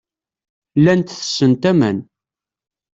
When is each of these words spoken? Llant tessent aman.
Llant 0.79 1.05
tessent 1.19 1.63
aman. 1.71 1.97